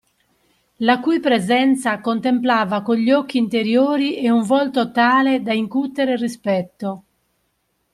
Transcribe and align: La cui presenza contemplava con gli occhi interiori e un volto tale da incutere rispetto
La 0.77 0.99
cui 0.99 1.19
presenza 1.19 2.01
contemplava 2.01 2.81
con 2.81 2.95
gli 2.95 3.11
occhi 3.11 3.37
interiori 3.37 4.15
e 4.17 4.31
un 4.31 4.41
volto 4.41 4.89
tale 4.91 5.43
da 5.43 5.53
incutere 5.53 6.15
rispetto 6.15 7.03